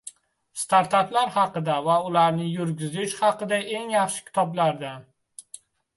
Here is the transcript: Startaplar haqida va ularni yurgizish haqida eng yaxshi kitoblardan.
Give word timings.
Startaplar 0.59 1.27
haqida 1.35 1.75
va 1.87 1.97
ularni 2.07 2.47
yurgizish 2.53 3.13
haqida 3.21 3.61
eng 3.81 3.93
yaxshi 3.97 4.25
kitoblardan. 4.31 5.07